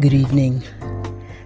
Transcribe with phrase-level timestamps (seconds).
[0.00, 0.62] Good evening.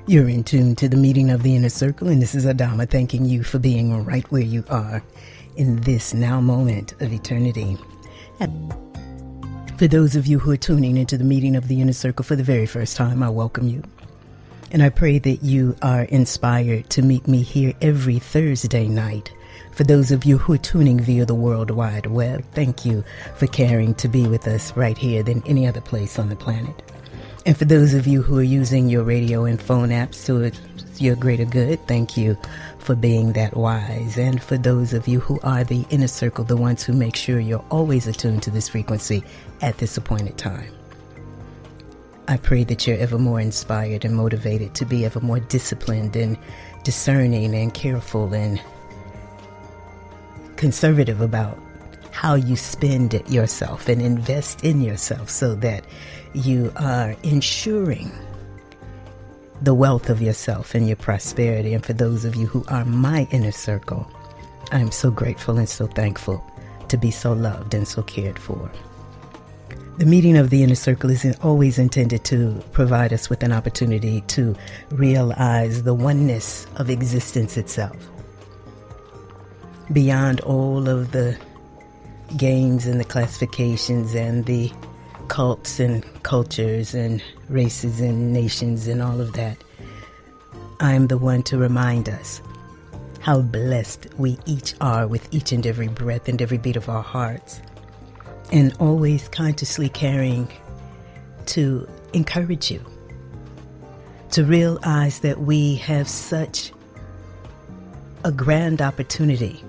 [0.06, 3.24] You're in tune to the meeting of the inner circle, and this is Adama thanking
[3.24, 5.02] you for being right where you are
[5.56, 7.76] in this now moment of eternity.
[9.76, 12.36] For those of you who are tuning into the meeting of the inner circle for
[12.36, 13.82] the very first time, I welcome you.
[14.70, 19.32] And I pray that you are inspired to meet me here every Thursday night.
[19.72, 23.02] For those of you who are tuning via the World Wide Web, thank you
[23.34, 26.93] for caring to be with us right here than any other place on the planet.
[27.46, 30.50] And for those of you who are using your radio and phone apps to
[31.02, 32.38] your greater good, thank you
[32.78, 34.16] for being that wise.
[34.16, 37.38] And for those of you who are the inner circle, the ones who make sure
[37.40, 39.22] you're always attuned to this frequency
[39.60, 40.72] at this appointed time.
[42.28, 46.38] I pray that you're ever more inspired and motivated to be ever more disciplined and
[46.82, 48.58] discerning and careful and
[50.56, 51.58] conservative about
[52.14, 55.84] how you spend it yourself and invest in yourself so that
[56.32, 58.10] you are ensuring
[59.62, 61.74] the wealth of yourself and your prosperity.
[61.74, 64.08] And for those of you who are my inner circle,
[64.70, 66.42] I'm so grateful and so thankful
[66.86, 68.70] to be so loved and so cared for.
[69.98, 74.20] The meeting of the inner circle is always intended to provide us with an opportunity
[74.28, 74.54] to
[74.92, 77.96] realize the oneness of existence itself.
[79.92, 81.36] Beyond all of the
[82.36, 84.72] games and the classifications and the
[85.28, 89.56] cults and cultures and races and nations and all of that.
[90.80, 92.42] I'm the one to remind us
[93.20, 97.02] how blessed we each are with each and every breath and every beat of our
[97.02, 97.60] hearts,
[98.52, 100.46] and always consciously caring
[101.46, 102.84] to encourage you
[104.30, 106.72] to realize that we have such
[108.24, 109.62] a grand opportunity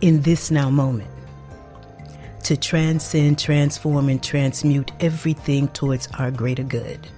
[0.00, 1.10] in this now moment
[2.46, 7.08] to transcend, transform, and transmute everything towards our greater good.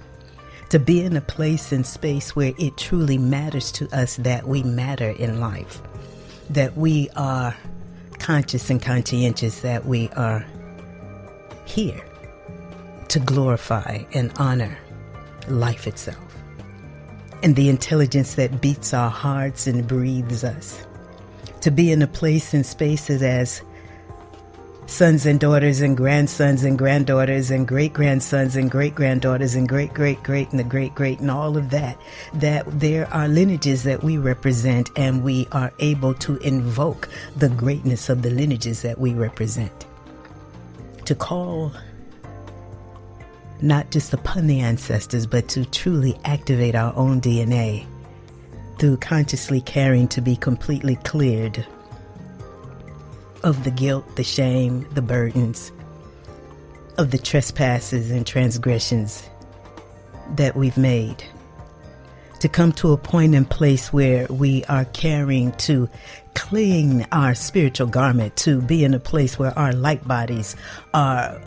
[0.69, 4.63] To be in a place and space where it truly matters to us that we
[4.63, 5.83] matter in life,
[6.49, 7.55] that we are
[8.17, 10.43] conscious and conscientious that we are
[11.65, 12.03] here
[13.09, 14.79] to glorify and honor
[15.47, 16.17] life itself
[17.43, 20.87] and the intelligence that beats our hearts and breathes us.
[21.61, 23.61] To be in a place and spaces as
[24.89, 29.93] sons and daughters and grandsons and granddaughters and great grandsons and great granddaughters and great
[29.93, 31.95] great great and the great great and all of that
[32.33, 37.07] that there are lineages that we represent and we are able to invoke
[37.37, 39.85] the greatness of the lineages that we represent.
[41.05, 41.71] To call
[43.61, 47.85] not just upon the ancestors but to truly activate our own DNA
[48.79, 51.63] through consciously caring to be completely cleared
[53.43, 55.71] of the guilt, the shame, the burdens,
[56.97, 59.27] of the trespasses and transgressions
[60.35, 61.23] that we've made.
[62.41, 65.89] To come to a point and place where we are caring to
[66.33, 70.55] clean our spiritual garment, to be in a place where our light bodies
[70.93, 71.39] are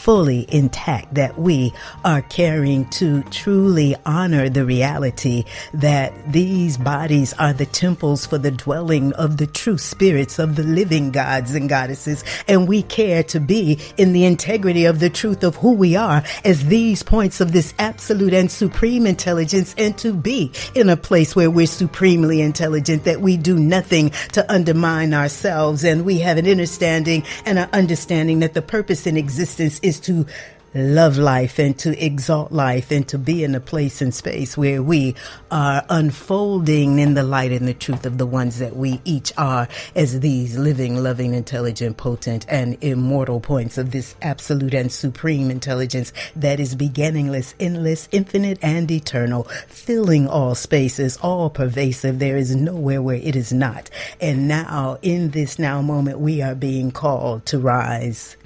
[0.00, 1.70] fully intact, that we
[2.06, 8.50] are caring to truly honor the reality that these bodies are the temples for the
[8.50, 12.24] dwelling of the true spirits of the living gods and goddesses.
[12.48, 16.24] And we care to be in the integrity of the truth of who we are
[16.46, 21.36] as these points of this absolute and supreme intelligence and to be in a place
[21.36, 25.84] where we're supremely intelligent, that we do nothing to undermine ourselves.
[25.84, 30.26] And we have an understanding and an understanding that the purpose in existence is to
[30.74, 34.82] love life and to exalt life and to be in a place and space where
[34.82, 35.14] we
[35.50, 39.66] are unfolding in the light and the truth of the ones that we each are
[39.96, 46.12] as these living, loving, intelligent, potent, and immortal points of this absolute and supreme intelligence
[46.36, 52.18] that is beginningless, endless, infinite, and eternal, filling all spaces, all pervasive.
[52.18, 53.90] There is nowhere where it is not.
[54.20, 58.36] And now, in this now moment, we are being called to rise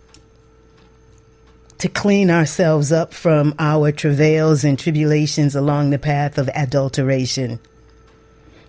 [1.78, 7.58] to clean ourselves up from our travails and tribulations along the path of adulteration.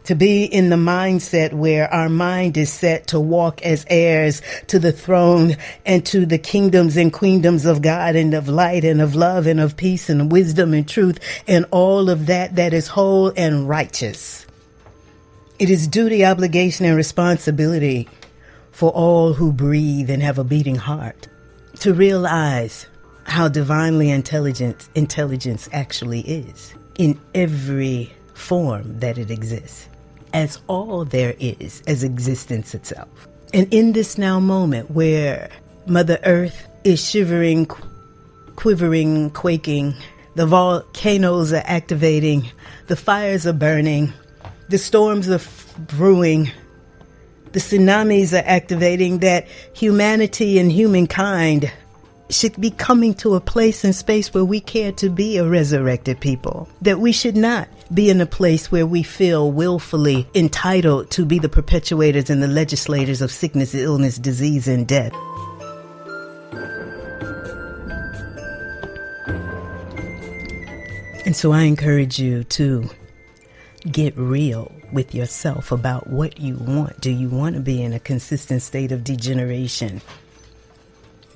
[0.06, 4.78] To be in the mindset where our mind is set to walk as heirs to
[4.78, 9.16] the throne and to the kingdoms and queendoms of God and of light and of
[9.16, 13.34] love and of peace and wisdom and truth and all of that that is whole
[13.36, 14.46] and righteous.
[15.58, 18.08] It is duty, obligation, and responsibility
[18.72, 21.30] for all who breathe and have a beating heart
[21.80, 22.86] to realize
[23.26, 29.90] how divinely intelligent intelligence actually is in every form that it exists,
[30.34, 33.10] as all there is as existence itself.
[33.54, 35.50] And in this now moment where
[35.88, 37.66] Mother Earth is shivering,
[38.56, 39.96] quivering, quaking,
[40.36, 42.52] The volcanoes are activating,
[42.88, 44.12] the fires are burning,
[44.68, 45.40] the storms are
[45.80, 46.52] brewing,
[47.54, 51.72] the tsunamis are activating, that humanity and humankind
[52.30, 56.20] should be coming to a place and space where we care to be a resurrected
[56.20, 56.68] people.
[56.82, 61.40] That we should not be in a place where we feel willfully entitled to be
[61.40, 65.14] the perpetuators and the legislators of sickness, illness, disease, and death.
[71.26, 72.90] And so I encourage you to
[73.92, 77.02] get real with yourself about what you want.
[77.02, 80.02] Do you want to be in a consistent state of degeneration?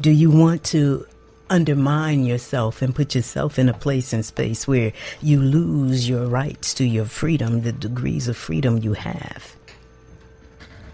[0.02, 1.06] Do you want to
[1.50, 6.74] undermine yourself and put yourself in a place and space where you lose your rights
[6.76, 9.58] to your freedom, the degrees of freedom you have?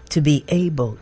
[0.08, 0.98] To be able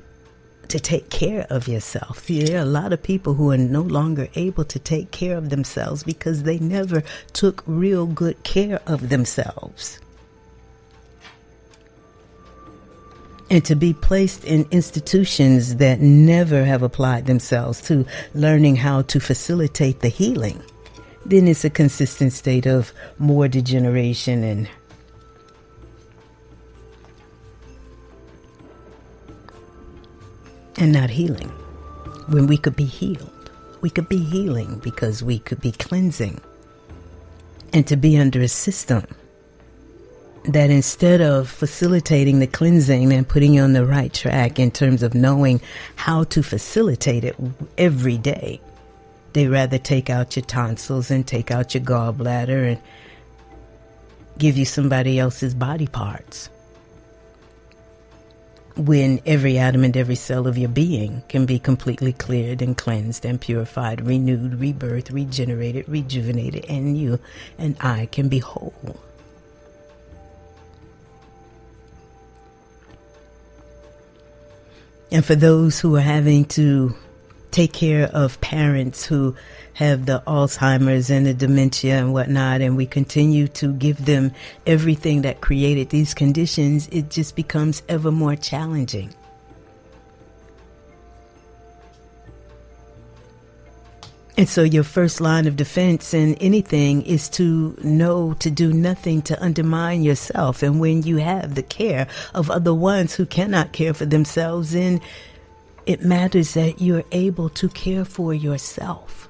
[0.69, 2.27] to take care of yourself.
[2.27, 5.49] There are a lot of people who are no longer able to take care of
[5.49, 7.03] themselves because they never
[7.33, 9.99] took real good care of themselves.
[13.51, 19.21] And to be placed in institutions that never have applied themselves to learning how to
[19.21, 20.63] facilitate the healing,
[21.27, 24.69] then it's a consistent state of more degeneration and
[30.77, 31.49] and not healing.
[32.27, 33.51] When we could be healed,
[33.81, 36.41] we could be healing because we could be cleansing.
[37.73, 39.05] And to be under a system
[40.45, 45.03] that instead of facilitating the cleansing and putting you on the right track in terms
[45.03, 45.61] of knowing
[45.97, 47.37] how to facilitate it
[47.79, 48.61] every day,
[49.33, 52.81] they rather take out your tonsils and take out your gallbladder and
[54.37, 56.51] give you somebody else's body parts.
[58.77, 63.25] When every atom and every cell of your being can be completely cleared and cleansed
[63.25, 67.21] and purified, renewed, rebirthed, regenerated, rejuvenated, and you
[67.57, 69.01] and I can be whole.
[75.13, 76.95] And for those who are having to
[77.51, 79.37] take care of parents who
[79.75, 84.33] have the Alzheimer's and the dementia and whatnot, and we continue to give them
[84.67, 89.15] everything that created these conditions, it just becomes ever more challenging.
[94.37, 99.23] And so, your first line of defense in anything is to know to do nothing
[99.23, 100.63] to undermine yourself.
[100.63, 105.01] And when you have the care of other ones who cannot care for themselves, then
[105.87, 109.29] it matters that you're able to care for yourself.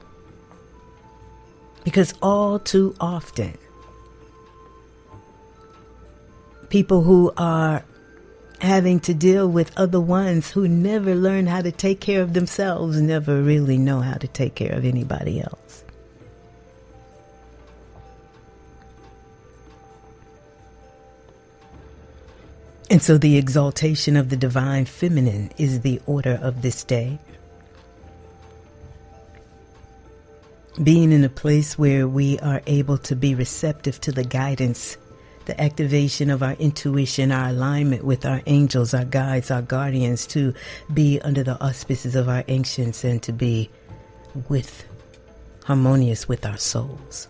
[1.85, 3.59] Because all too often,
[6.71, 7.85] people who are
[8.65, 13.01] having to deal with other ones who never learn how to take care of themselves,
[13.01, 15.85] never really know how to take care of anybody else.
[22.91, 27.19] And so the exaltation of the divine feminine is the order of this day.
[30.83, 34.97] Being in a place where we are able to be receptive to the guidance
[35.47, 40.55] the activation of our intuition, our alignment with our angels, our guides, our guardians, to
[40.93, 43.69] be under the auspices of our ancients and to be
[44.49, 44.85] with
[45.65, 47.29] harmonious with our souls.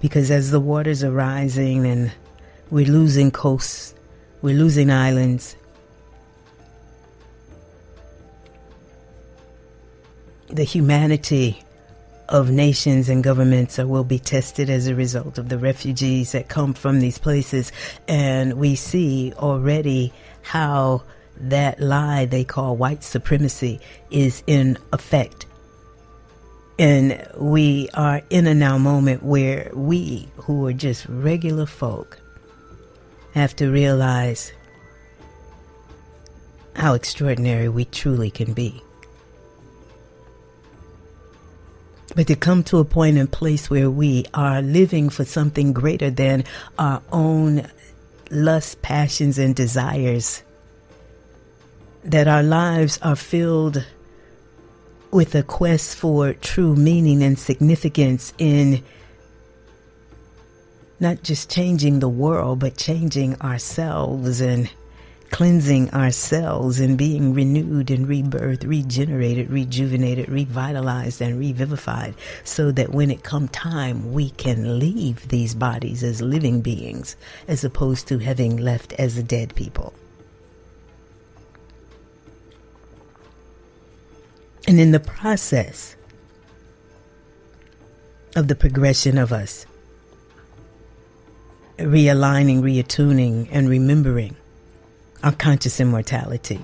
[0.00, 2.12] Because as the waters are rising and
[2.70, 3.94] we're losing coasts,
[4.42, 5.56] we're losing islands,
[10.48, 11.64] the humanity
[12.28, 16.74] of nations and governments will be tested as a result of the refugees that come
[16.74, 17.72] from these places.
[18.08, 20.12] And we see already
[20.42, 21.02] how
[21.36, 25.46] that lie they call white supremacy is in effect.
[26.78, 32.18] And we are in a now moment where we, who are just regular folk,
[33.34, 34.52] have to realize
[36.74, 38.82] how extraordinary we truly can be.
[42.14, 46.10] But to come to a point and place where we are living for something greater
[46.10, 46.44] than
[46.78, 47.68] our own
[48.30, 50.42] lusts, passions, and desires.
[52.04, 53.84] That our lives are filled
[55.10, 58.82] with a quest for true meaning and significance in
[61.00, 64.70] not just changing the world, but changing ourselves and
[65.34, 72.14] cleansing ourselves and being renewed and rebirthed, regenerated, rejuvenated, revitalized, and revivified,
[72.44, 77.16] so that when it come time, we can leave these bodies as living beings,
[77.48, 79.92] as opposed to having left as dead people.
[84.68, 85.96] And in the process
[88.36, 89.66] of the progression of us
[91.76, 94.36] realigning, reattuning, and remembering
[95.24, 96.60] our conscious immortality.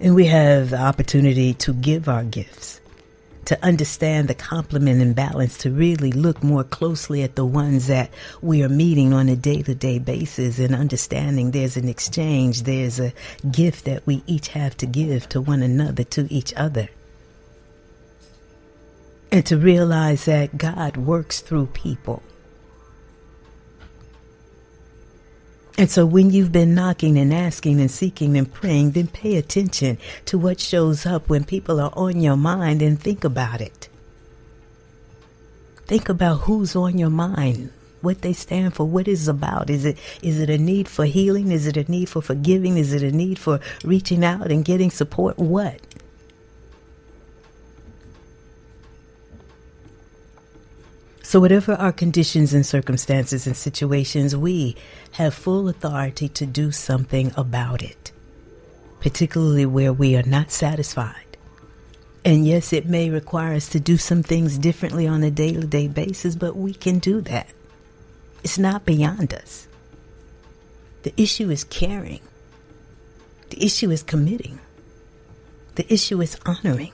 [0.00, 2.80] And we have the opportunity to give our gifts,
[3.44, 8.10] to understand the complement and balance, to really look more closely at the ones that
[8.42, 12.98] we are meeting on a day to day basis and understanding there's an exchange, there's
[12.98, 13.12] a
[13.52, 16.88] gift that we each have to give to one another, to each other.
[19.30, 22.20] And to realize that God works through people.
[25.78, 29.98] And so when you've been knocking and asking and seeking and praying, then pay attention
[30.26, 33.88] to what shows up when people are on your mind and think about it.
[35.86, 39.70] Think about who's on your mind, what they stand for, what it's about.
[39.70, 41.50] Is it is it a need for healing?
[41.50, 42.76] Is it a need for forgiving?
[42.76, 45.36] Is it a need for reaching out and getting support?
[45.38, 45.80] What?
[51.30, 54.74] So, whatever our conditions and circumstances and situations, we
[55.12, 58.10] have full authority to do something about it,
[58.98, 61.36] particularly where we are not satisfied.
[62.24, 65.64] And yes, it may require us to do some things differently on a day to
[65.64, 67.46] day basis, but we can do that.
[68.42, 69.68] It's not beyond us.
[71.04, 72.22] The issue is caring,
[73.50, 74.58] the issue is committing,
[75.76, 76.90] the issue is honoring.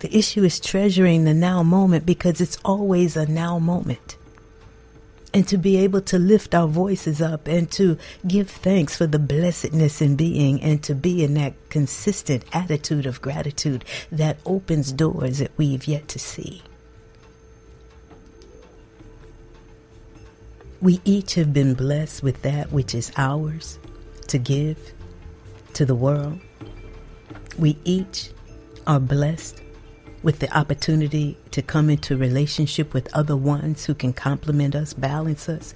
[0.00, 4.16] The issue is treasuring the now moment because it's always a now moment.
[5.34, 9.18] And to be able to lift our voices up and to give thanks for the
[9.18, 15.38] blessedness in being and to be in that consistent attitude of gratitude that opens doors
[15.38, 16.62] that we've yet to see.
[20.80, 23.78] We each have been blessed with that which is ours
[24.28, 24.78] to give
[25.74, 26.38] to the world.
[27.58, 28.30] We each
[28.86, 29.60] are blessed
[30.22, 35.48] with the opportunity to come into relationship with other ones who can complement us, balance
[35.48, 35.74] us,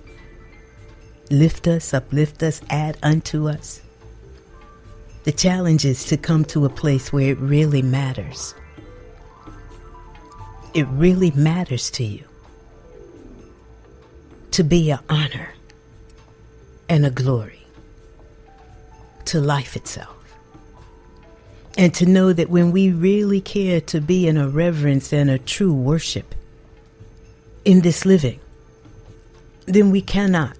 [1.30, 3.80] lift us, uplift us, add unto us.
[5.24, 8.54] The challenge is to come to a place where it really matters.
[10.74, 12.24] It really matters to you
[14.50, 15.54] to be an honor
[16.88, 17.62] and a glory
[19.26, 20.21] to life itself.
[21.76, 25.38] And to know that when we really care to be in a reverence and a
[25.38, 26.34] true worship
[27.64, 28.40] in this living,
[29.66, 30.56] then we cannot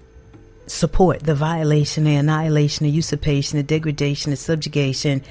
[0.65, 5.21] support the violation, the annihilation, the usurpation, the degradation, the subjugation,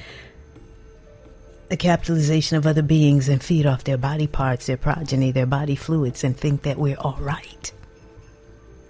[1.69, 5.75] the capitalization of other beings and feed off their body parts, their progeny, their body
[5.75, 7.73] fluids, and think that we're all right.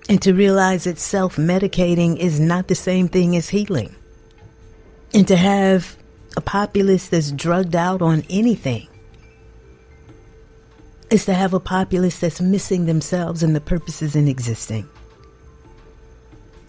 [0.08, 3.94] And to realize that self medicating is not the same thing as healing.
[5.14, 5.96] And to have
[6.36, 8.88] a populace that's drugged out on anything
[11.10, 14.88] is to have a populace that's missing themselves and the purposes in existing.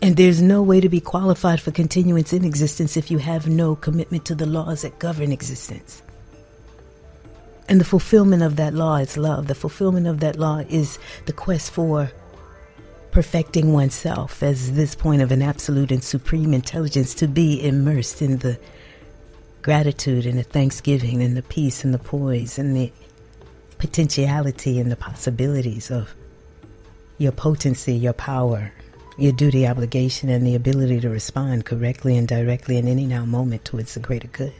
[0.01, 3.74] And there's no way to be qualified for continuance in existence if you have no
[3.77, 6.01] commitment to the laws that govern existence.
[7.70, 9.48] And the fulfillment of that law is love.
[9.48, 12.12] The fulfillment of that law is the quest for
[13.12, 18.39] perfecting oneself as this point of an absolute and supreme intelligence to be immersed in
[18.39, 18.60] the
[19.63, 22.91] gratitude and the thanksgiving and the peace and the poise and the
[23.77, 26.13] potentiality and the possibilities of
[27.17, 28.74] your potency, your power,
[29.17, 33.63] your duty, obligation, and the ability to respond correctly and directly in any now moment
[33.63, 34.53] towards the greater good.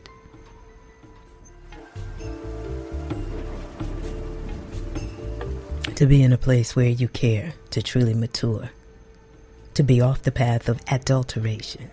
[5.96, 8.70] To be in a place where you care, to truly mature,
[9.74, 11.90] to be off the path of adulteration,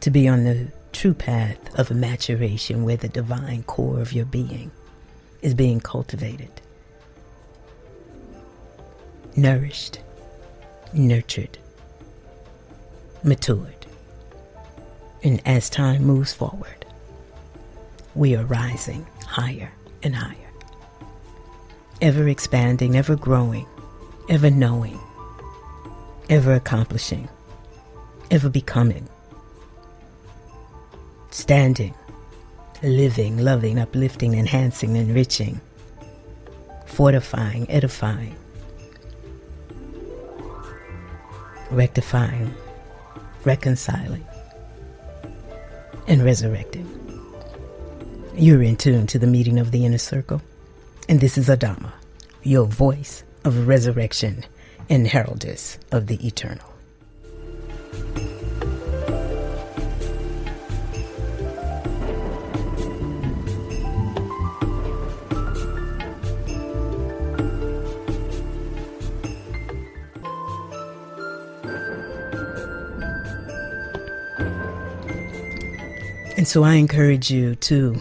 [0.00, 4.70] to be on the true path of maturation where the divine core of your being
[5.42, 6.50] is being cultivated,
[9.36, 10.00] nourished,
[10.92, 11.58] nurtured,
[13.22, 13.86] matured.
[15.22, 16.86] And as time moves forward,
[18.14, 20.50] we are rising higher and higher,
[22.00, 23.66] ever expanding, ever growing,
[24.28, 24.98] ever knowing,
[26.28, 27.28] ever accomplishing,
[28.30, 29.08] ever becoming
[31.30, 31.94] standing,
[32.82, 35.60] living, loving, uplifting, enhancing, enriching,
[36.86, 38.34] fortifying, edifying,
[41.70, 42.52] rectifying,
[43.44, 44.24] reconciling,
[46.06, 46.86] and resurrecting.
[48.34, 50.40] You're in tune to the meeting of the inner circle,
[51.08, 51.92] and this is Adama,
[52.42, 54.44] your voice of resurrection
[54.88, 56.77] and heraldess of the eternal.
[76.48, 78.00] So I encourage you to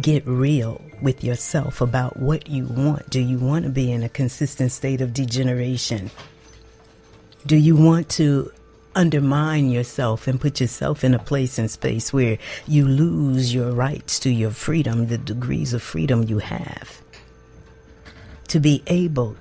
[0.00, 3.08] get real with yourself about what you want.
[3.08, 6.10] Do you want to be in a consistent state of degeneration?
[7.46, 8.50] Do you want to
[8.96, 14.18] undermine yourself and put yourself in a place and space where you lose your rights
[14.20, 17.00] to your freedom, the degrees of freedom you have?
[18.48, 19.36] To be able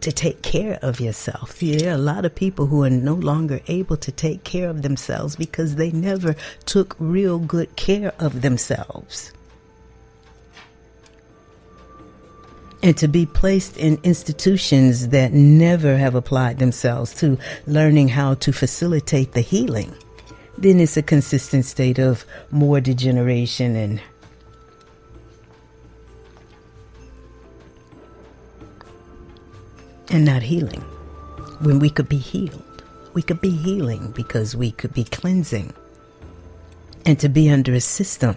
[0.00, 1.58] to take care of yourself.
[1.58, 4.82] There are a lot of people who are no longer able to take care of
[4.82, 6.36] themselves because they never
[6.66, 9.32] took real good care of themselves.
[12.82, 18.52] and to be placed in institutions that never have applied themselves to learning how to
[18.52, 19.94] facilitate the healing,
[20.56, 24.00] then it's a consistent state of more degeneration and
[30.10, 30.80] and not healing.
[31.60, 32.82] When we could be healed,
[33.14, 35.72] we could be healing because we could be cleansing.
[37.04, 38.36] And to be under a system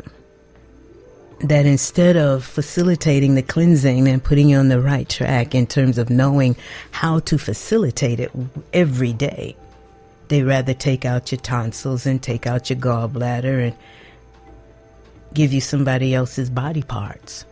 [1.42, 5.98] that instead of facilitating the cleansing and putting you on the right track in terms
[5.98, 6.56] of knowing
[6.92, 8.32] how to facilitate it
[8.74, 9.56] every day,
[10.28, 13.76] they rather take out your tonsils and take out your gallbladder and
[15.34, 17.46] give you somebody else's body parts.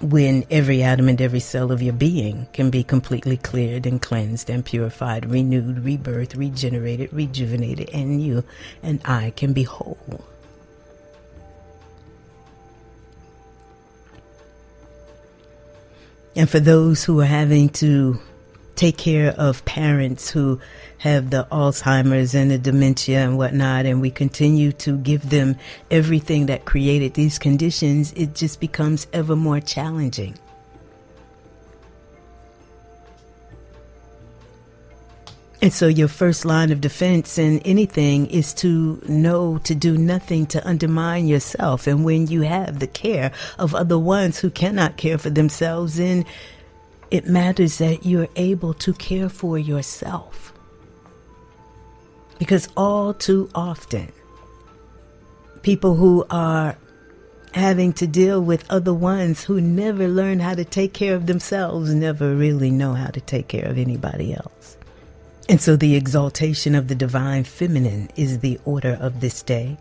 [0.00, 4.48] When every atom and every cell of your being can be completely cleared and cleansed
[4.48, 8.42] and purified, renewed, rebirthed, regenerated, rejuvenated, and you
[8.82, 10.24] and I can be whole.
[16.34, 18.20] And for those who are having to
[18.80, 20.58] take care of parents who
[20.96, 25.54] have the Alzheimer's and the dementia and whatnot, and we continue to give them
[25.90, 30.34] everything that created these conditions, it just becomes ever more challenging.
[35.60, 40.46] And so, your first line of defense in anything is to know to do nothing
[40.46, 41.86] to undermine yourself.
[41.86, 46.24] And when you have the care of other ones who cannot care for themselves, then
[47.10, 50.52] it matters that you're able to care for yourself.
[52.38, 54.12] Because all too often,
[55.62, 56.76] people who are
[57.52, 61.92] having to deal with other ones who never learn how to take care of themselves
[61.92, 64.76] never really know how to take care of anybody else.
[65.48, 69.76] And so the exaltation of the divine feminine is the order of this day.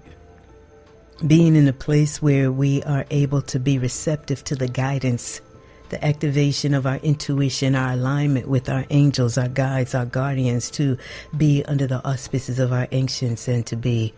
[1.27, 5.41] Being in a place where we are able to be receptive to the guidance,
[5.89, 10.97] the activation of our intuition, our alignment with our angels, our guides, our guardians, to
[11.36, 14.13] be under the auspices of our ancients and to be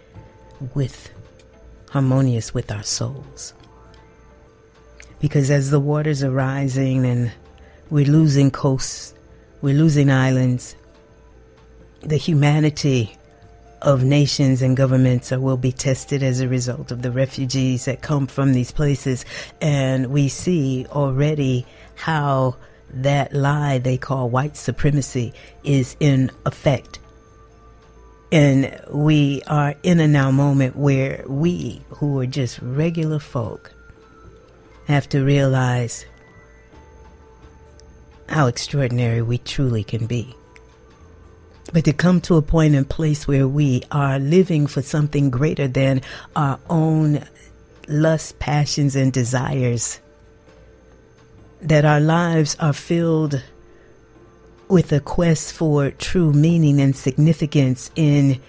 [0.75, 1.09] with
[1.89, 3.53] harmonious with our souls.
[5.19, 7.31] Because as the waters are rising and
[7.89, 9.13] we're losing coasts,
[9.61, 10.75] we're losing islands,
[12.01, 13.15] the humanity
[13.81, 18.27] of nations and governments will be tested as a result of the refugees that come
[18.27, 19.25] from these places.
[19.59, 21.65] And we see already
[21.95, 22.55] how
[22.93, 26.99] that lie they call white supremacy is in effect.
[28.31, 33.73] And we are in a now moment where we, who are just regular folk,
[34.87, 36.05] have to realize
[38.29, 40.35] how extraordinary we truly can be.
[41.73, 45.67] But to come to a point and place where we are living for something greater
[45.67, 46.01] than
[46.35, 47.25] our own
[47.87, 49.99] lusts, passions, and desires.
[51.61, 53.41] That our lives are filled
[54.67, 58.41] with a quest for true meaning and significance in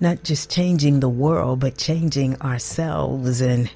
[0.00, 3.70] not just changing the world, but changing ourselves and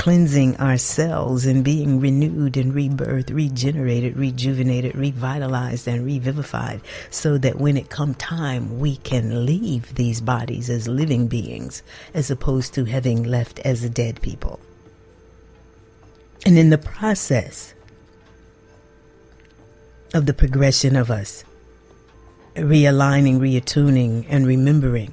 [0.00, 7.76] cleansing ourselves and being renewed and rebirthed, regenerated, rejuvenated, revitalized, and revivified, so that when
[7.76, 11.82] it come time, we can leave these bodies as living beings,
[12.14, 14.58] as opposed to having left as dead people.
[16.46, 17.74] And in the process
[20.14, 21.44] of the progression of us,
[22.54, 25.12] realigning, reattuning, and remembering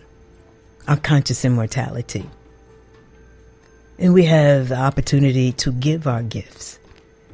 [0.87, 2.29] our conscious immortality
[3.99, 6.79] and we have the opportunity to give our gifts,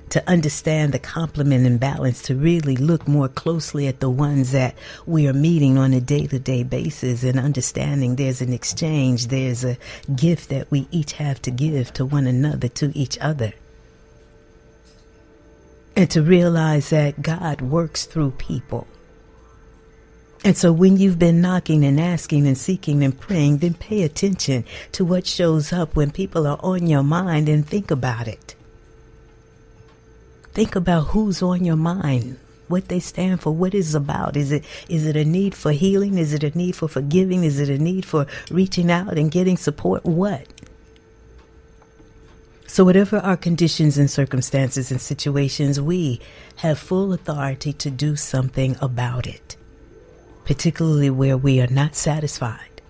[0.09, 4.75] to understand the complement and balance, to really look more closely at the ones that
[5.05, 9.65] we are meeting on a day to day basis and understanding there's an exchange, there's
[9.65, 9.77] a
[10.15, 13.53] gift that we each have to give to one another, to each other.
[15.95, 18.87] And to realize that God works through people.
[20.43, 24.65] And so when you've been knocking and asking and seeking and praying, then pay attention
[24.91, 28.55] to what shows up when people are on your mind and think about it.
[30.53, 34.35] Think about who's on your mind what they stand for, what it's about.
[34.35, 36.17] Is it is it a need for healing?
[36.17, 37.43] Is it a need for forgiving?
[37.43, 40.03] Is it a need for reaching out and getting support?
[40.03, 40.47] What?
[42.65, 46.19] So, whatever our conditions and circumstances and situations, we
[46.57, 49.55] have full authority to do something about it,
[50.45, 52.81] particularly where we are not satisfied.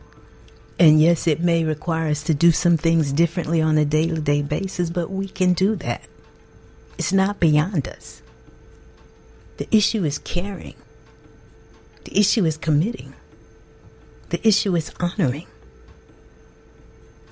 [0.79, 4.19] And yes, it may require us to do some things differently on a day to
[4.19, 6.01] day basis, but we can do that.
[6.97, 8.21] It's not beyond us.
[9.57, 10.75] The issue is caring,
[12.05, 13.13] the issue is committing,
[14.29, 15.47] the issue is honoring.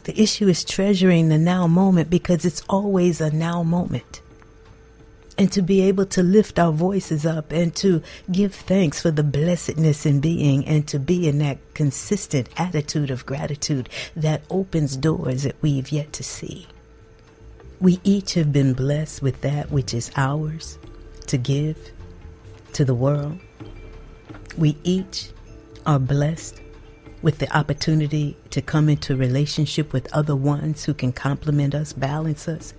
[0.03, 4.20] The issue is treasuring the now moment because it's always a now moment.
[5.41, 9.23] And to be able to lift our voices up and to give thanks for the
[9.23, 15.41] blessedness in being and to be in that consistent attitude of gratitude that opens doors
[15.41, 16.67] that we've yet to see.
[17.79, 20.77] We each have been blessed with that which is ours
[21.25, 21.89] to give
[22.73, 23.39] to the world.
[24.55, 25.31] We each
[25.87, 26.61] are blessed
[27.23, 32.47] with the opportunity to come into relationship with other ones who can complement us, balance
[32.47, 32.75] us,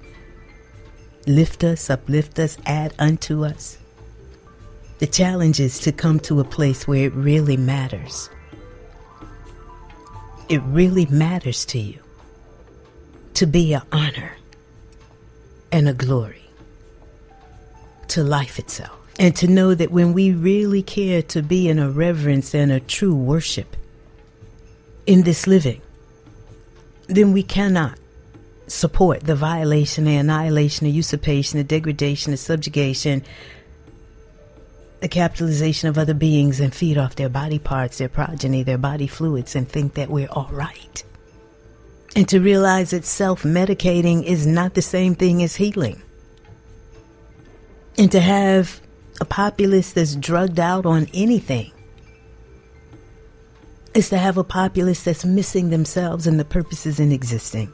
[1.27, 3.79] lift us, uplift us, add unto us.
[4.99, 8.31] The challenge is to come to a place where it really matters.
[10.49, 11.99] It really matters to you
[13.35, 14.37] to be an honor
[15.73, 16.43] and a glory
[18.09, 18.99] to life itself.
[19.19, 22.81] And to know that when we really care to be in a reverence and a
[22.81, 23.77] true worship,
[25.07, 25.81] in this living,
[27.07, 27.99] then we cannot
[28.73, 33.23] support the violation, the annihilation, the usurpation, the degradation, the subjugation,
[35.01, 39.07] the capitalization of other beings and feed off their body parts, their progeny, their body
[39.07, 41.05] fluids, and think that we're all right.
[42.17, 46.03] And to realize that self medicating is not the same thing as healing.
[47.99, 48.81] And to have
[49.21, 51.73] a populace that's drugged out on anything
[53.95, 57.73] is to have a populace that's missing themselves and the purposes in existing.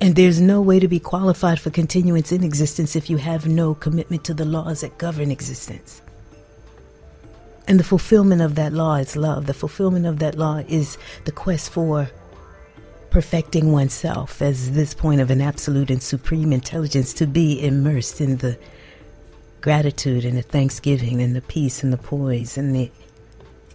[0.00, 3.74] And there's no way to be qualified for continuance in existence if you have no
[3.74, 6.02] commitment to the laws that govern existence.
[7.66, 9.46] And the fulfillment of that law is love.
[9.46, 12.10] The fulfillment of that law is the quest for
[13.10, 18.36] perfecting oneself as this point of an absolute and supreme intelligence to be immersed in
[18.36, 18.58] the
[19.60, 22.90] gratitude and the thanksgiving and the peace and the poise and the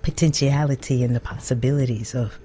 [0.01, 2.37] potentiality and the possibilities of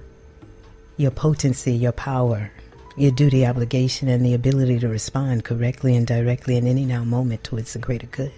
[0.97, 2.51] your potency, your power,
[2.99, 7.45] your duty, obligation, and the ability to respond correctly and directly in any now moment
[7.45, 8.33] towards the greater good.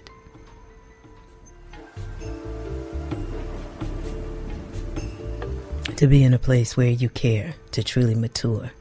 [5.96, 8.72] To be in a place where you care to truly mature,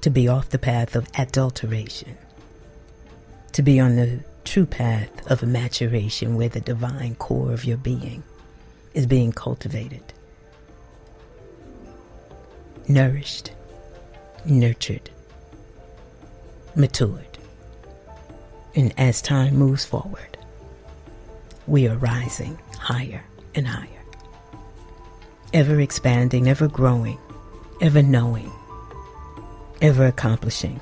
[0.00, 2.16] to be off the path of adulteration,
[3.52, 8.22] to be on the true path of maturation where the divine core of your being
[8.94, 10.12] is being cultivated,
[12.88, 13.50] nourished,
[14.46, 15.10] nurtured,
[16.74, 17.38] matured.
[18.74, 20.36] And as time moves forward,
[21.66, 24.02] we are rising higher and higher,
[25.52, 27.18] ever expanding, ever growing,
[27.80, 28.52] ever knowing,
[29.80, 30.80] ever accomplishing,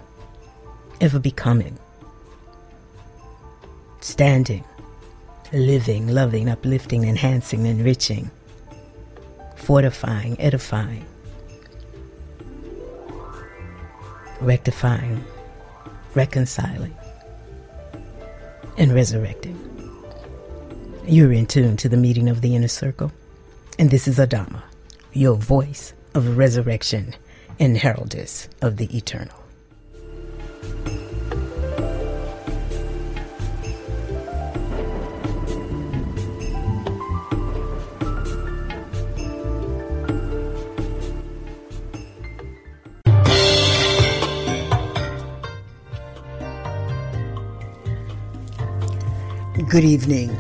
[1.00, 1.79] ever becoming,
[4.00, 4.64] standing
[5.55, 8.31] living, loving, uplifting, enhancing, enriching,
[9.57, 11.07] fortifying, edifying,
[14.40, 15.24] rectifying,
[16.14, 16.94] reconciling,
[18.76, 19.58] and resurrecting.
[21.06, 23.12] You're in tune to the meeting of the inner circle,
[23.78, 24.62] and this is Adama,
[25.12, 27.14] your voice of resurrection
[27.58, 29.44] and heraldess of the eternal.
[49.74, 50.38] Good evening.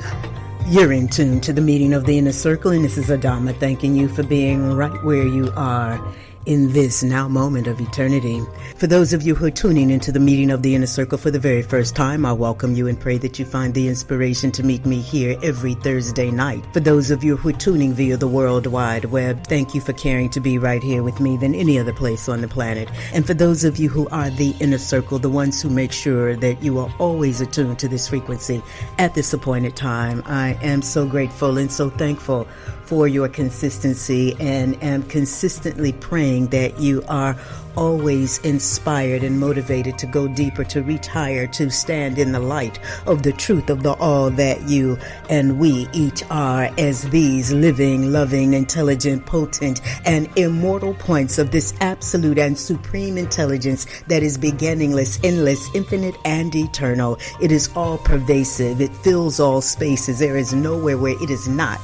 [0.68, 3.96] You're in tune to the meeting of the inner circle, and this is Adama thanking
[3.96, 6.00] you for being right where you are
[6.46, 8.42] in this now moment of eternity.
[8.76, 11.30] For those of you who are tuning into the meeting of the inner circle for
[11.30, 14.62] the very first time, I welcome you and pray that you find the inspiration to
[14.62, 16.64] meet me here every Thursday night.
[16.72, 19.92] For those of you who are tuning via the World Wide Web, thank you for
[19.92, 22.88] caring to be right here with me than any other place on the planet.
[23.12, 26.36] And for those of you who are the inner circle, the ones who make sure
[26.36, 28.62] that you are always attuned to this frequency
[28.98, 32.46] at this appointed time, I am so grateful and so thankful
[32.84, 37.36] for your consistency and am consistently praying meaning that you are
[37.76, 42.78] always inspired and motivated to go deeper, to reach higher, to stand in the light
[43.06, 44.96] of the truth of the all that you
[45.28, 51.74] and we each are as these living, loving, intelligent, potent, and immortal points of this
[51.80, 57.18] absolute and supreme intelligence that is beginningless, endless, infinite, and eternal.
[57.40, 58.80] It is all pervasive.
[58.80, 60.18] It fills all spaces.
[60.18, 61.80] There is nowhere where it is not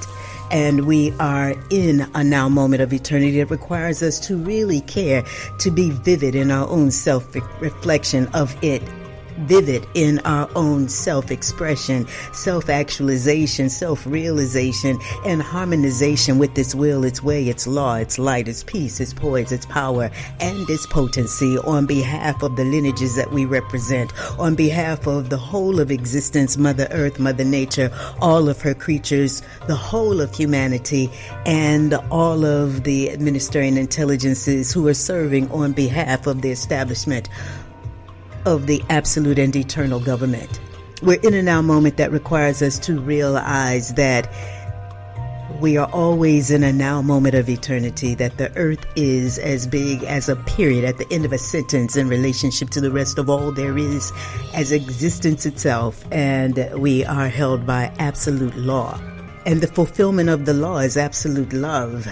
[0.50, 5.24] and we are in a now moment of eternity that requires us to really care,
[5.58, 8.82] to be vivid in our own self reflection of it
[9.40, 17.04] vivid in our own self expression, self actualization, self realization, and harmonization with its will,
[17.04, 21.58] its way, its law, its light, its peace, its poise, its power, and its potency.
[21.58, 26.56] On behalf of the lineages that we represent, on behalf of the whole of existence,
[26.56, 27.90] Mother Earth, Mother Nature,
[28.20, 31.10] all of her creatures, the whole of humanity,
[31.46, 37.28] and all of the administering intelligences who are serving on behalf of the establishment
[38.46, 40.61] of the absolute and eternal government.
[41.03, 44.31] We're in a now moment that requires us to realize that
[45.61, 50.03] we are always in a now moment of eternity, that the earth is as big
[50.05, 53.29] as a period at the end of a sentence in relationship to the rest of
[53.29, 54.12] all there is
[54.55, 58.98] as existence itself, and we are held by absolute law.
[59.44, 62.07] And the fulfillment of the law is absolute love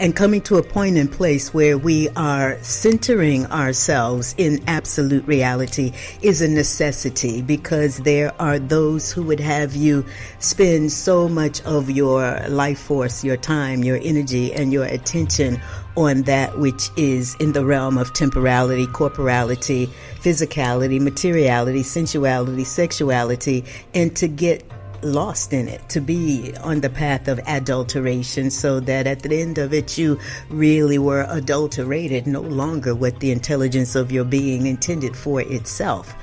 [0.00, 5.92] and coming to a point in place where we are centering ourselves in absolute reality
[6.22, 10.04] is a necessity because there are those who would have you
[10.38, 15.60] spend so much of your life force, your time, your energy, and your attention
[15.96, 19.88] on that which is in the realm of temporality, corporality,
[20.20, 24.62] physicality, materiality, sensuality, sexuality, and to get
[25.02, 29.58] lost in it, to be on the path of adulteration, so that at the end
[29.58, 30.18] of it, you
[30.50, 36.14] really were adulterated, no longer what the intelligence of your being intended for itself.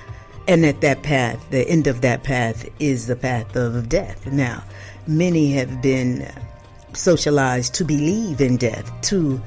[0.47, 4.27] And at that path, the end of that path is the path of death.
[4.27, 4.63] Now,
[5.07, 6.31] many have been
[6.93, 9.41] socialized to believe in death, to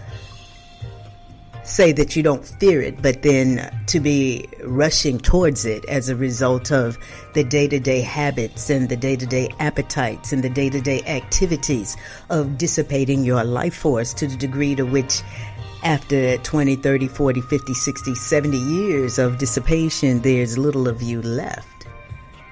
[1.68, 6.16] say that you don't fear it, but then to be rushing towards it as a
[6.16, 6.98] result of
[7.34, 10.80] the day to day habits and the day to day appetites and the day to
[10.80, 11.96] day activities
[12.30, 15.22] of dissipating your life force to the degree to which
[15.84, 21.86] after 20, 30, 40, 50, 60, 70 years of dissipation, there's little of you left.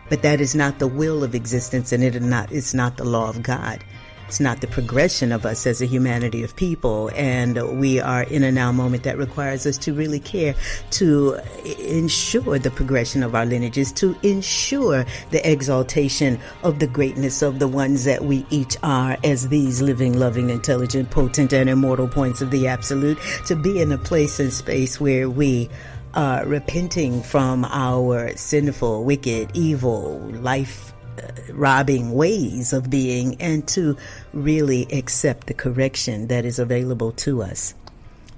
[0.09, 3.05] But that is not the will of existence and it is not, it's not the
[3.05, 3.83] law of God.
[4.27, 7.11] It's not the progression of us as a humanity of people.
[7.15, 10.55] And we are in a now moment that requires us to really care
[10.93, 11.39] to
[11.79, 17.69] ensure the progression of our lineages, to ensure the exaltation of the greatness of the
[17.69, 22.51] ones that we each are as these living, loving, intelligent, potent, and immortal points of
[22.51, 25.71] the absolute, to be in a place and space where we
[26.15, 30.93] are repenting from our sinful, wicked, evil life
[31.51, 33.97] robbing ways of being and to
[34.33, 37.75] really accept the correction that is available to us.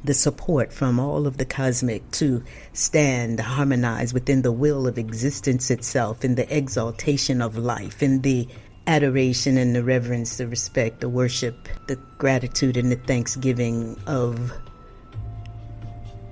[0.04, 5.70] The support from all of the cosmic to stand, harmonize within the will of existence
[5.70, 8.48] itself, in the exaltation of life, in the
[8.86, 14.52] adoration and the reverence, the respect, the worship, the gratitude, and the thanksgiving of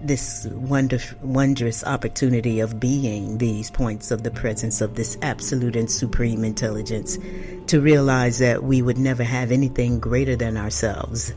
[0.02, 6.44] this wondrous opportunity of being these points of the presence of this absolute and supreme
[6.44, 7.18] intelligence,
[7.66, 11.32] to realize that we would never have anything greater than ourselves,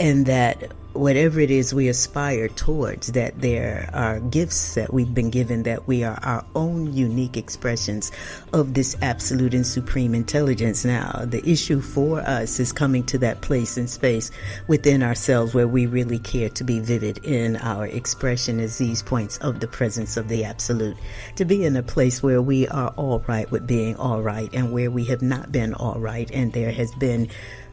[0.00, 5.30] and that whatever it is we aspire towards, that there are gifts that we've been
[5.30, 8.12] given, that we are our own unique expressions
[8.52, 10.84] of this absolute and supreme intelligence.
[10.84, 14.30] Now, the issue for us is coming to that place and space
[14.68, 19.38] within ourselves where we really care to be vivid in our expression as these points
[19.38, 20.96] of the presence of the absolute.
[21.36, 24.72] To be in a place where we are all right with being all right and
[24.72, 27.28] where we have not been all right and there has been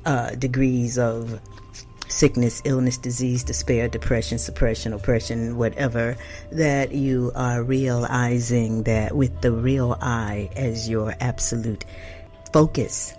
[0.05, 1.39] uh, degrees of
[2.12, 6.15] sickness, illness, disease, despair, depression, suppression, oppression, whatever,
[6.52, 11.86] that you are realizing that with the real I as your absolute
[12.52, 13.13] focus,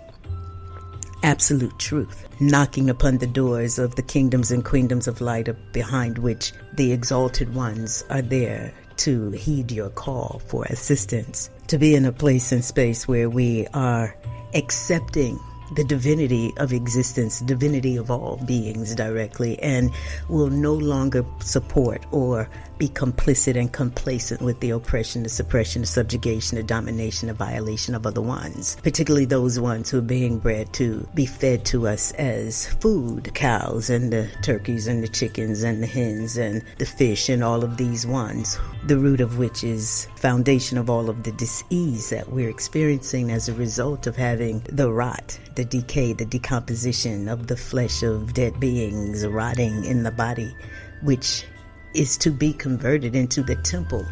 [1.23, 6.53] absolute truth, knocking upon the doors of the kingdoms and queendoms of light behind which
[6.73, 12.11] the exalted ones are there to heed your call for assistance, to be in a
[12.11, 14.15] place and space where we are
[14.53, 15.39] accepting
[15.71, 19.91] the divinity of existence, divinity of all beings directly, and
[20.29, 25.87] will no longer support or be complicit and complacent with the oppression, the suppression, the
[25.87, 30.71] subjugation, the domination, the violation of other ones, particularly those ones who are being bred
[30.73, 35.81] to be fed to us as food, cows and the turkeys and the chickens and
[35.81, 40.07] the hens and the fish and all of these ones, the root of which is
[40.15, 44.91] foundation of all of the disease that we're experiencing as a result of having the
[44.91, 50.55] rot, the decay, the decomposition of the flesh of dead beings rotting in the body,
[51.01, 51.45] which
[51.93, 54.05] is to be converted into the temple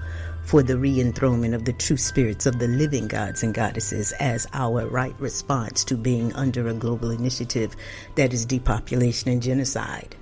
[0.44, 4.48] for the re enthronement of the true spirits of the living gods and goddesses as
[4.54, 7.76] our right response to being under a global initiative
[8.16, 10.16] that is depopulation and genocide.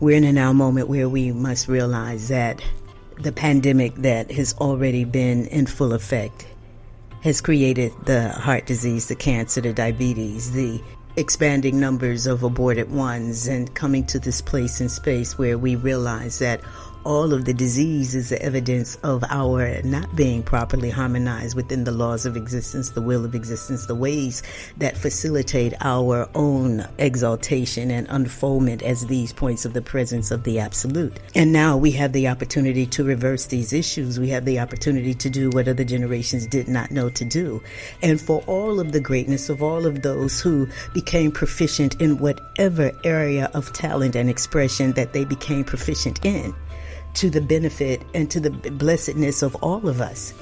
[0.00, 2.62] We're in a now moment where we must realize that
[3.18, 6.46] the pandemic that has already been in full effect
[7.24, 10.78] has created the heart disease, the cancer, the diabetes, the
[11.16, 16.38] expanding numbers of aborted ones and coming to this place in space where we realize
[16.38, 16.60] that
[17.04, 21.92] all of the disease is the evidence of our not being properly harmonized within the
[21.92, 24.42] laws of existence, the will of existence, the ways
[24.78, 30.58] that facilitate our own exaltation and unfoldment as these points of the presence of the
[30.58, 31.18] absolute.
[31.34, 34.18] And now we have the opportunity to reverse these issues.
[34.18, 37.62] We have the opportunity to do what other generations did not know to do.
[38.02, 42.92] And for all of the greatness of all of those who became proficient in whatever
[43.04, 46.54] area of talent and expression that they became proficient in
[47.14, 50.34] to the benefit and to the blessedness of all of us.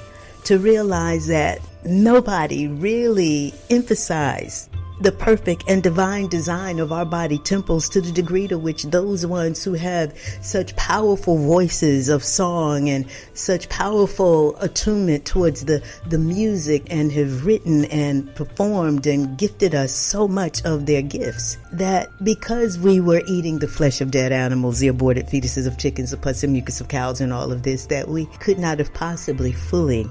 [0.45, 7.89] To realize that nobody really emphasized the perfect and divine design of our body temples
[7.89, 13.05] to the degree to which those ones who have such powerful voices of song and
[13.33, 19.93] such powerful attunement towards the, the music and have written and performed and gifted us
[19.93, 24.79] so much of their gifts that because we were eating the flesh of dead animals,
[24.79, 27.87] the aborted fetuses of chickens, the pus and mucus of cows and all of this,
[27.87, 30.07] that we could not have possibly fully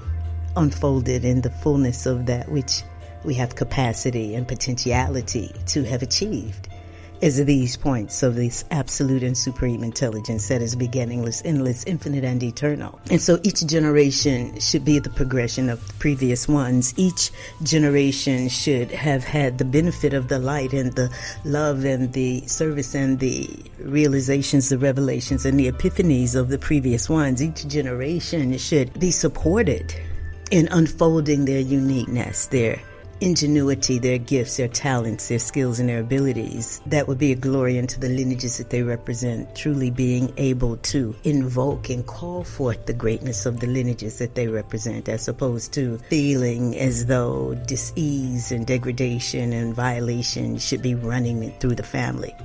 [0.55, 2.83] unfolded in the fullness of that which
[3.23, 6.67] we have capacity and potentiality to have achieved
[7.23, 12.43] is these points of this absolute and supreme intelligence that is beginningless, endless, infinite, and
[12.43, 12.99] eternal.
[13.09, 16.93] And so each generation should be the progression of the previous ones.
[16.97, 17.31] Each
[17.63, 21.09] generation should have had the benefit of the light and the
[21.45, 27.09] love and the service and the realizations, the revelations, and the epiphanies of the previous
[27.09, 27.41] ones.
[27.41, 29.95] Each generation should be supported
[30.51, 32.81] in unfolding their uniqueness, their
[33.23, 36.81] ingenuity, their gifts, their talents, their skills, and their abilities.
[36.85, 41.15] That would be a glory unto the lineages that they represent, truly being able to
[41.23, 45.97] invoke and call forth the greatness of the lineages that they represent, as opposed to
[46.09, 52.35] feeling as though disease and degradation and violation should be running through the family.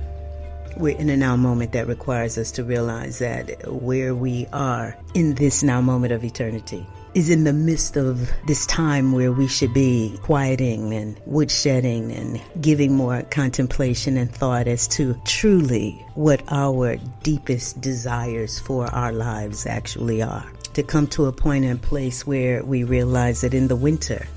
[0.77, 5.35] We're in a now moment that requires us to realize that where we are in
[5.35, 9.73] this now moment of eternity, is in the midst of this time where we should
[9.73, 16.97] be quieting and woodshedding and giving more contemplation and thought as to truly what our
[17.23, 20.45] deepest desires for our lives actually are.
[20.73, 24.27] To come to a point and place where we realize that in the winter,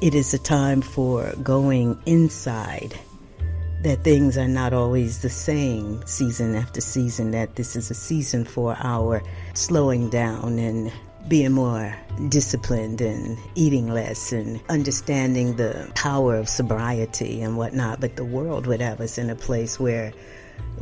[0.00, 2.98] it is a time for going inside
[3.82, 8.44] that things are not always the same season after season, that this is a season
[8.44, 9.22] for our
[9.54, 10.90] slowing down and
[11.28, 11.94] being more
[12.28, 18.00] disciplined and eating less and understanding the power of sobriety and whatnot.
[18.00, 20.12] But the world would have us in a place where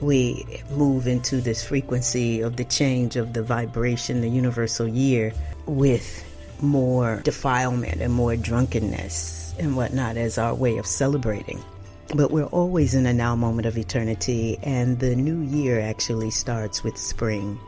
[0.00, 5.32] we move into this frequency of the change of the vibration, the universal year,
[5.66, 6.24] with
[6.61, 11.62] more defilement and more drunkenness and whatnot as our way of celebrating.
[12.14, 16.85] But we're always in a now moment of eternity, and the new year actually starts
[16.85, 17.59] with spring.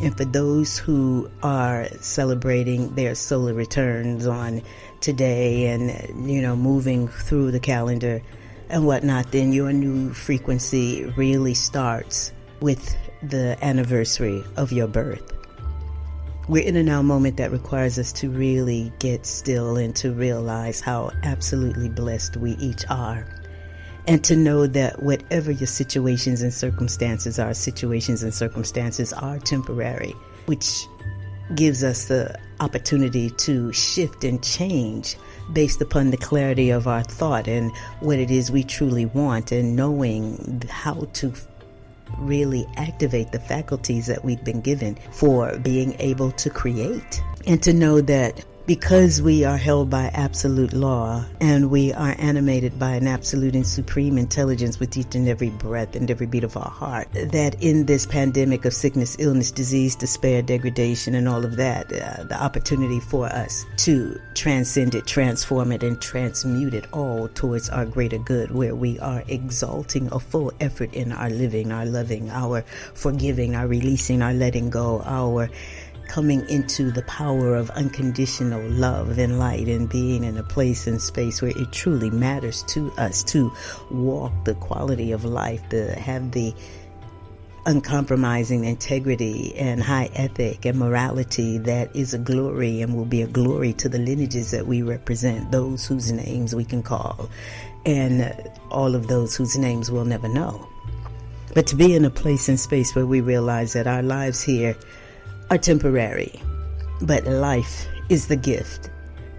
[0.00, 4.62] And for those who are celebrating their solar returns on
[5.00, 8.22] today and, you know, moving through the calendar
[8.68, 15.32] and whatnot, then your new frequency really starts with the anniversary of your birth.
[16.48, 20.80] We're in a now moment that requires us to really get still and to realize
[20.80, 23.26] how absolutely blessed we each are
[24.08, 30.14] and to know that whatever your situations and circumstances are, situations and circumstances are temporary,
[30.46, 30.86] which
[31.54, 35.16] gives us the opportunity to shift and change
[35.52, 39.76] based upon the clarity of our thought and what it is we truly want and
[39.76, 41.32] knowing how to
[42.16, 47.22] really activate the faculties that we've been given for being able to create.
[47.46, 52.78] And to know that because we are held by absolute law and we are animated
[52.78, 56.54] by an absolute and supreme intelligence with each and every breath and every beat of
[56.54, 61.56] our heart, that in this pandemic of sickness, illness, disease, despair, degradation, and all of
[61.56, 67.26] that, uh, the opportunity for us to transcend it, transform it, and transmute it all
[67.28, 71.86] towards our greater good, where we are exalting a full effort in our living, our
[71.86, 72.60] loving, our
[72.92, 75.48] forgiving, our releasing, our letting go, our
[76.08, 81.00] coming into the power of unconditional love and light and being in a place and
[81.00, 83.52] space where it truly matters to us to
[83.90, 86.54] walk the quality of life, to have the
[87.66, 93.26] uncompromising integrity and high ethic and morality that is a glory and will be a
[93.26, 97.28] glory to the lineages that we represent, those whose names we can call,
[97.84, 100.66] and all of those whose names we'll never know.
[101.54, 104.76] But to be in a place and space where we realize that our lives here
[105.50, 106.40] are temporary,
[107.00, 108.90] but life is the gift.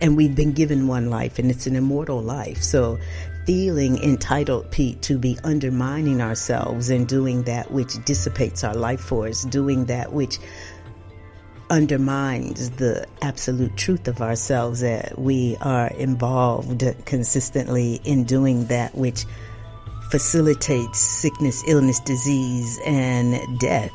[0.02, 2.62] And we've been given one life, and it's an immortal life.
[2.64, 2.98] So,
[3.46, 9.44] feeling entitled, Pete, to be undermining ourselves and doing that which dissipates our life force,
[9.46, 10.40] doing that which
[11.70, 19.26] undermines the absolute truth of ourselves, that we are involved consistently in doing that which
[20.10, 23.92] facilitates sickness, illness, disease, and death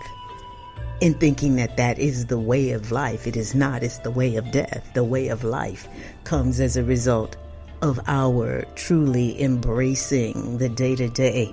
[1.00, 3.26] in thinking that that is the way of life.
[3.26, 4.90] It is not, it's the way of death.
[4.94, 5.88] The way of life
[6.24, 7.36] comes as a result
[7.82, 11.52] of our truly embracing the day to day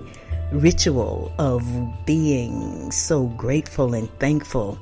[0.52, 1.64] ritual of
[2.04, 4.78] being so grateful and thankful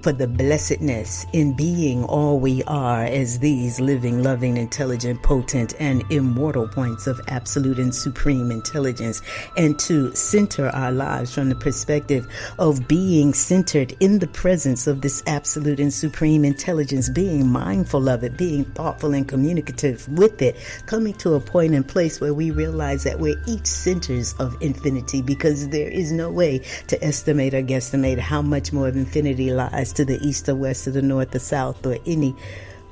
[0.00, 6.02] for the blessedness in being all we are as these living, loving, intelligent, potent, and
[6.10, 9.20] immortal points of absolute and supreme intelligence,
[9.56, 12.26] and to center our lives from the perspective
[12.58, 18.24] of being centered in the presence of this absolute and supreme intelligence, being mindful of
[18.24, 22.50] it, being thoughtful and communicative with it, coming to a point and place where we
[22.50, 27.62] realize that we're each centers of infinity because there is no way to estimate or
[27.62, 31.34] guesstimate how much more of infinity lies to the east or west or the north
[31.34, 32.36] or south or any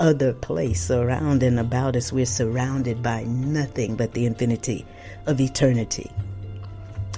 [0.01, 2.13] other place around and about us.
[2.13, 4.87] We're surrounded by nothing but the infinity
[5.27, 6.11] of eternity.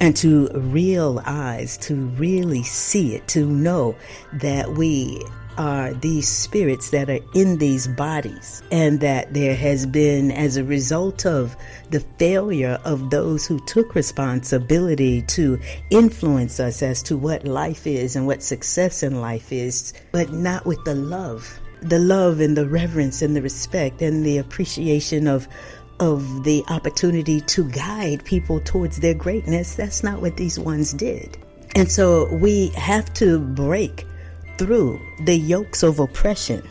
[0.01, 3.95] And to realize, to really see it, to know
[4.33, 5.25] that we
[5.59, 10.65] are these spirits that are in these bodies, and that there has been, as a
[10.65, 11.57] result of
[11.91, 15.59] the failure of those who took responsibility to
[15.91, 20.65] influence us as to what life is and what success in life is, but not
[20.67, 21.61] with the love.
[21.83, 25.49] The love and the reverence and the respect and the appreciation of
[26.01, 29.77] of the opportunity to guide people towards their greatness.
[29.77, 31.39] That's not what these ones did.
[31.77, 34.05] And so we have to break
[34.63, 36.63] through the yokes of oppression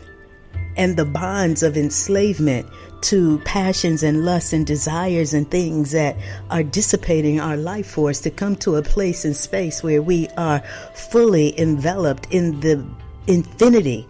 [0.78, 2.66] and the bonds of enslavement
[3.02, 6.16] to passions and lusts and desires and things that
[6.50, 10.62] are dissipating our life force to come to a place and space where we are
[10.94, 12.82] fully enveloped in the
[13.28, 14.08] infinity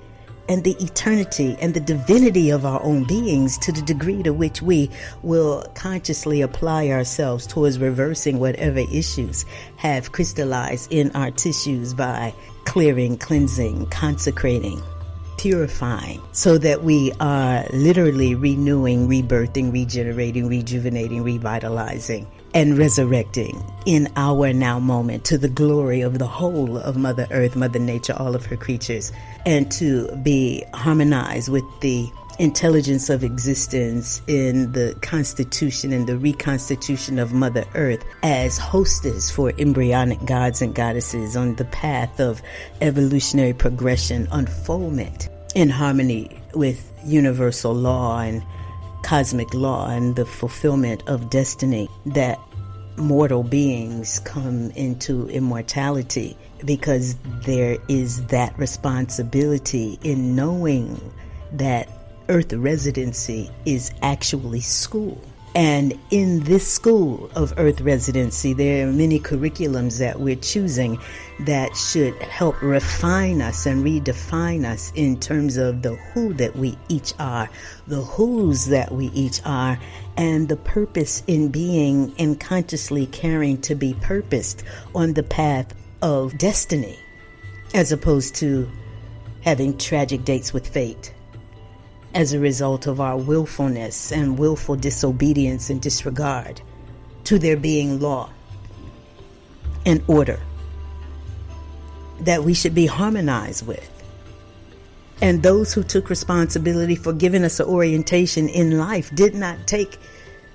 [0.51, 4.61] and the eternity and the divinity of our own beings to the degree to which
[4.61, 4.91] we
[5.23, 9.45] will consciously apply ourselves towards reversing whatever issues
[9.77, 12.33] have crystallized in our tissues by
[12.65, 14.83] clearing, cleansing, consecrating,
[15.37, 24.53] purifying, so that we are literally renewing, rebirthing, regenerating, rejuvenating, revitalizing, and resurrecting in our
[24.53, 28.45] now moment to the glory of the whole of Mother Earth, Mother Nature, all of
[28.45, 29.11] her creatures,
[29.45, 37.19] and to be harmonized with the intelligence of existence in the constitution and the reconstitution
[37.19, 42.41] of Mother Earth as hostess for embryonic gods and goddesses on the path of
[42.81, 48.41] evolutionary progression, unfoldment in harmony with universal law and
[49.03, 52.39] cosmic law and the fulfillment of destiny that
[52.97, 60.99] mortal beings come into immortality because there is that responsibility in knowing
[61.53, 61.89] that
[62.29, 65.21] earth residency is actually school.
[65.53, 70.97] And in this school of earth residency, there are many curriculums that we're choosing
[71.45, 76.77] that should help refine us and redefine us in terms of the who that we
[76.87, 77.49] each are,
[77.87, 79.79] the whos that we each are,
[80.17, 84.63] and the purpose in being and consciously caring to be purposed
[84.93, 86.99] on the path of destiny,
[87.73, 88.69] as opposed to
[89.41, 91.13] having tragic dates with fate
[92.13, 96.61] as a result of our willfulness and willful disobedience and disregard
[97.23, 98.29] to there being law
[99.85, 100.39] and order
[102.25, 103.89] that we should be harmonized with.
[105.21, 109.99] And those who took responsibility for giving us an orientation in life did not take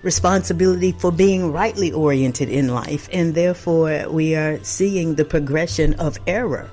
[0.03, 3.09] responsibility for being rightly oriented in life.
[3.13, 6.71] And therefore, we are seeing the progression of error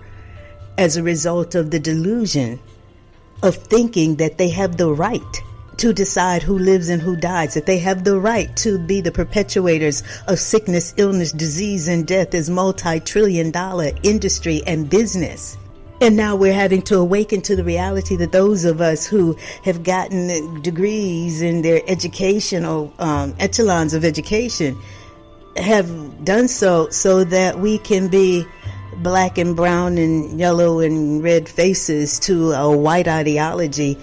[0.78, 2.60] as a result of the delusion
[3.44, 5.42] of thinking that they have the right
[5.84, 9.12] to decide who lives and who dies, that they have the right to be the
[9.12, 15.58] perpetuators of sickness, illness, disease, and death as multi trillion dollar industry and business.
[16.00, 19.84] And now we're having to awaken to the reality that those of us who have
[19.84, 24.80] gotten degrees in their educational um, echelons of education
[25.58, 28.46] have done so so that we can be
[29.00, 33.98] black and brown and yellow and red faces to a white ideology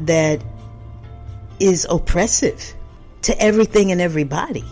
[0.00, 0.42] that
[1.60, 2.74] is oppressive
[3.22, 4.64] to everything and everybody.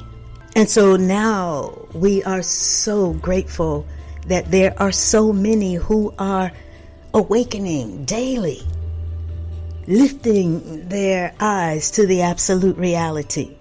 [0.57, 3.87] And so now we are so grateful
[4.27, 6.51] that there are so many who are
[7.15, 8.63] awakening daily,
[9.87, 13.57] lifting their eyes to the absolute reality,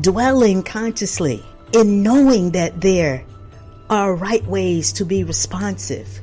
[0.00, 1.42] dwelling consciously
[1.72, 3.24] in knowing that there
[3.90, 6.20] are right ways to be responsive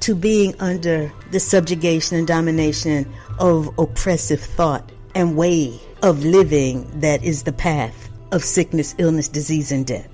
[0.00, 7.22] to being under the subjugation and domination of oppressive thought and way of living that
[7.22, 10.08] is the path of sickness, illness, disease, and death.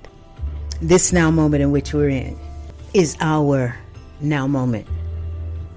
[0.81, 2.37] This now moment in which we're in
[2.93, 3.75] is our
[4.21, 4.87] now moment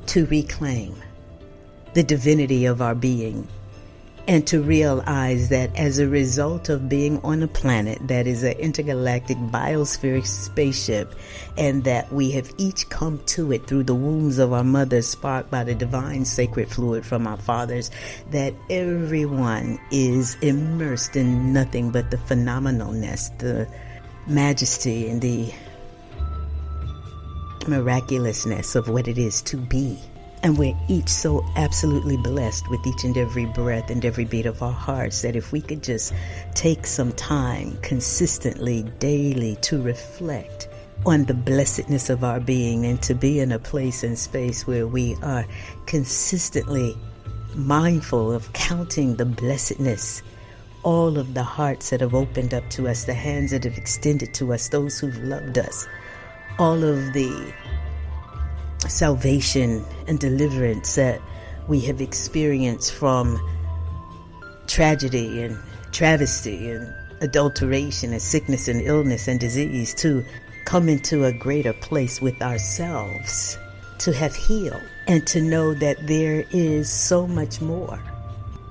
[0.07, 0.95] to reclaim
[1.95, 3.47] the divinity of our being
[4.29, 8.53] and to realize that as a result of being on a planet that is an
[8.53, 11.14] intergalactic biospheric spaceship
[11.57, 15.51] and that we have each come to it through the wombs of our mothers sparked
[15.51, 17.91] by the divine sacred fluid from our fathers
[18.31, 23.68] that everyone is immersed in nothing but the phenomenalness the
[24.29, 25.53] majesty and the
[27.66, 29.99] miraculousness of what it is to be
[30.43, 34.62] and we're each so absolutely blessed with each and every breath and every beat of
[34.62, 36.12] our hearts that if we could just
[36.55, 40.68] take some time consistently, daily, to reflect
[41.07, 44.86] on the blessedness of our being and to be in a place and space where
[44.86, 45.45] we are
[45.86, 46.97] consistently
[47.55, 50.22] mindful of counting the blessedness
[50.82, 54.34] all of the hearts that have opened up to us, the hands that have extended
[54.34, 55.86] to us, those who've loved us,
[56.59, 57.53] all of the
[58.89, 61.20] salvation and deliverance that
[61.68, 63.41] we have experienced from
[64.66, 65.59] tragedy and
[65.93, 70.24] travesty and adulteration and sickness and illness and disease to
[70.64, 73.59] come into a greater place with ourselves,
[73.99, 78.01] to have healed, and to know that there is so much more.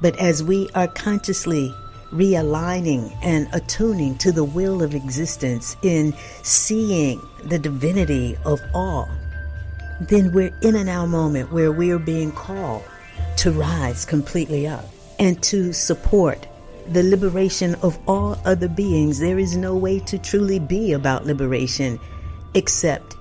[0.02, 1.74] But as we are consciously
[2.12, 9.08] realigning and attuning to the will of existence in seeing the divinity of all,
[10.08, 12.84] then we're in a now moment where we are being called
[13.38, 14.86] to rise completely up
[15.20, 16.48] and to support
[16.88, 19.20] the liberation of all other beings.
[19.20, 22.00] There is no way to truly be about liberation
[22.56, 23.16] except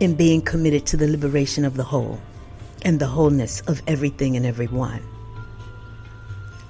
[0.00, 2.20] in being committed to the liberation of the whole
[2.82, 5.00] and the wholeness of everything and everyone.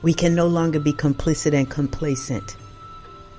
[0.03, 2.57] We can no longer be complicit and complacent,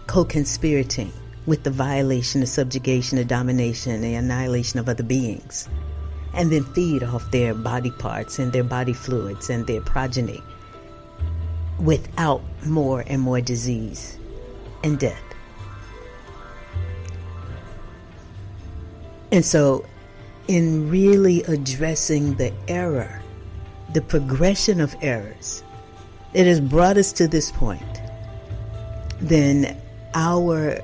[0.08, 1.14] co conspirating
[1.48, 5.68] with the violation, the subjugation, the domination, the annihilation of other beings,
[6.34, 10.44] and then feed off their body parts and their body fluids and their progeny
[11.80, 14.20] without more and more disease
[14.84, 15.24] and death.
[19.32, 19.86] And so,
[20.48, 23.22] in really addressing the error,
[23.94, 25.64] the progression of errors
[26.34, 27.82] that has brought us to this point,
[29.20, 29.78] then
[30.14, 30.82] our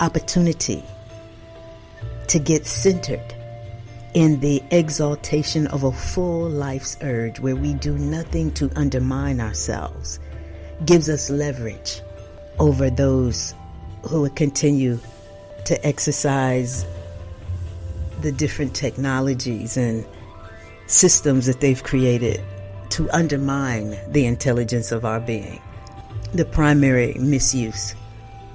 [0.00, 0.82] opportunity
[2.28, 3.34] to get centered
[4.14, 10.20] in the exaltation of a full life's urge where we do nothing to undermine ourselves
[10.84, 12.00] gives us leverage
[12.58, 13.54] over those
[14.08, 14.98] who would continue
[15.64, 16.86] to exercise
[18.20, 20.06] the different technologies and
[20.86, 22.40] systems that they've created
[22.90, 25.60] to undermine the intelligence of our being.
[26.32, 27.94] The primary misuse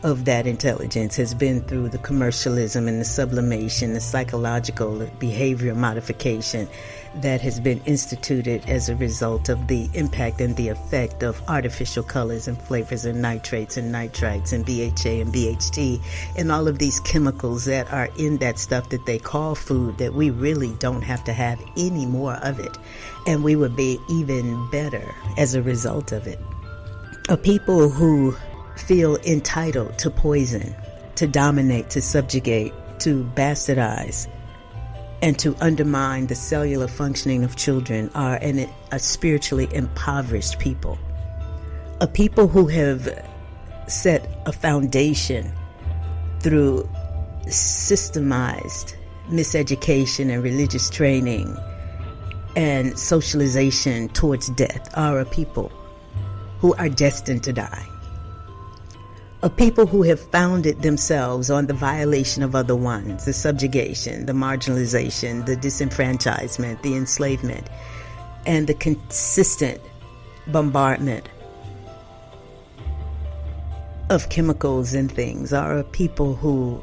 [0.03, 6.67] of that intelligence has been through the commercialism and the sublimation, the psychological behavior modification
[7.15, 12.03] that has been instituted as a result of the impact and the effect of artificial
[12.03, 16.01] colors and flavors and nitrates and nitrites and BHA and BHT
[16.37, 20.13] and all of these chemicals that are in that stuff that they call food that
[20.13, 22.77] we really don't have to have any more of it.
[23.27, 26.39] And we would be even better as a result of it.
[27.27, 28.35] A people who
[28.79, 30.75] feel entitled to poison,
[31.15, 34.27] to dominate, to subjugate, to bastardize
[35.21, 40.97] and to undermine the cellular functioning of children are an, a spiritually impoverished people.
[42.01, 43.25] A people who have
[43.87, 45.51] set a foundation
[46.39, 46.89] through
[47.47, 48.95] systemized
[49.27, 51.57] miseducation and religious training
[52.55, 55.69] and socialization towards death are a people
[56.59, 57.85] who are destined to die
[59.41, 64.33] of people who have founded themselves on the violation of other ones, the subjugation, the
[64.33, 67.67] marginalization, the disenfranchisement, the enslavement,
[68.45, 69.79] and the consistent
[70.47, 71.29] bombardment
[74.09, 76.81] of chemicals and things are people who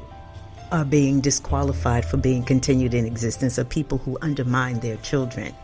[0.73, 5.55] are being disqualified for being continued in existence, are people who undermine their children,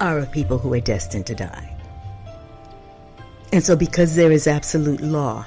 [0.00, 1.70] are people who are destined to die.
[3.52, 5.46] And so, because there is absolute law,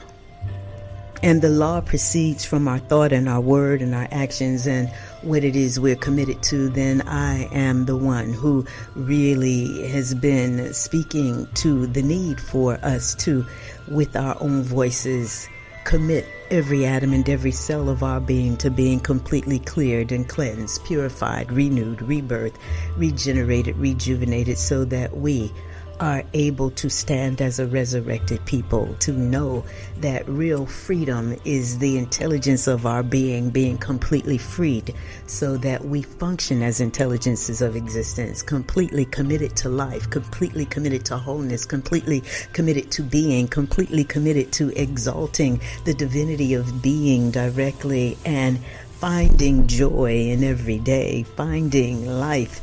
[1.24, 4.90] and the law proceeds from our thought and our word and our actions and
[5.22, 8.66] what it is we're committed to, then I am the one who
[8.96, 13.46] really has been speaking to the need for us to,
[13.88, 15.50] with our own voices,
[15.86, 20.84] commit every atom and every cell of our being to being completely cleared and cleansed,
[20.86, 22.58] purified, renewed, rebirthed,
[22.96, 25.52] regenerated, rejuvenated, so that we
[26.00, 29.66] are able to stand as a resurrected people, to know
[29.98, 34.94] that real freedom is the intelligence of our being being completely freed
[35.26, 41.18] so that we function as intelligences of existence, completely committed to life, completely committed to
[41.18, 42.24] wholeness, completely
[42.54, 48.60] committed to being, completely committed to exalting the divinity of being directly and
[49.00, 52.62] finding joy in every day, finding life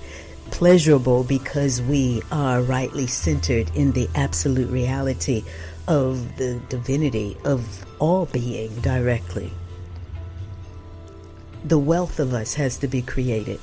[0.55, 5.43] pleasurable because we are rightly centered in the absolute reality
[5.89, 9.51] of the divinity of all being directly.
[11.65, 13.59] The wealth of us has to be created.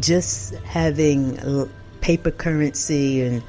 [0.00, 1.70] Just having
[2.00, 3.42] paper currency and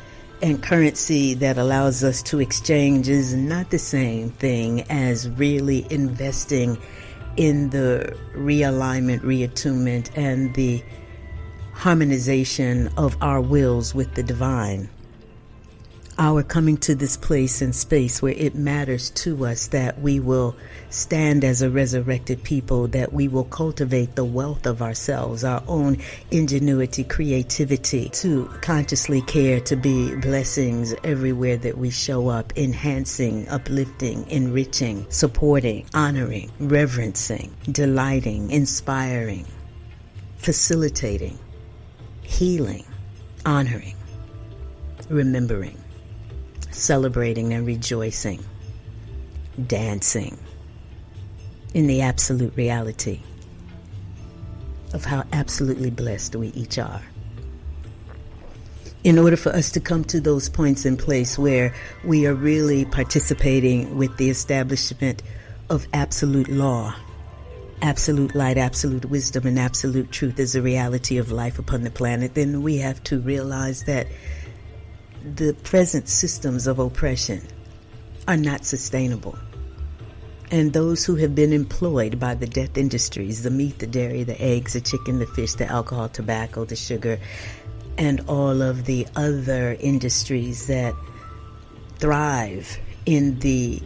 [0.43, 6.77] and currency that allows us to exchange is not the same thing as really investing
[7.35, 10.83] in the realignment, reattunement, and the
[11.77, 14.89] harmonization of our wills with the divine.
[16.17, 20.55] Our coming to this place and space where it matters to us that we will
[20.89, 25.97] stand as a resurrected people, that we will cultivate the wealth of ourselves, our own
[26.31, 34.27] ingenuity, creativity, to consciously care to be blessings everywhere that we show up, enhancing, uplifting,
[34.31, 39.45] enriching, supporting, honoring, reverencing, delighting, inspiring,
[40.37, 41.37] facilitating
[42.27, 42.85] healing,
[43.45, 43.95] honoring,
[45.09, 45.81] remembering,
[46.71, 48.43] celebrating, and rejoicing,
[49.65, 50.37] dancing
[51.73, 53.21] in the absolute reality
[54.93, 57.01] of how absolutely blessed we each are.
[59.03, 61.73] In order for us to come to those points in place where
[62.03, 65.23] we are really participating with the establishment
[65.69, 66.93] of absolute law
[67.81, 72.33] absolute light, absolute wisdom, and absolute truth is the reality of life upon the planet,
[72.33, 74.07] then we have to realize that
[75.35, 77.41] the present systems of oppression
[78.27, 79.37] are not sustainable.
[80.49, 84.41] And those who have been employed by the death industries the meat, the dairy, the
[84.41, 87.19] eggs, the chicken, the fish, the alcohol, tobacco, the sugar,
[87.97, 90.93] and all of the other industries that
[91.97, 93.81] thrive in the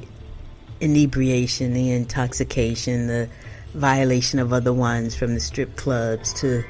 [0.82, 3.30] inebriation, the intoxication, the
[3.74, 6.64] violation of other ones from the strip clubs to